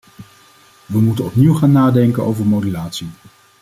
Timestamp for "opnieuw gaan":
1.25-1.71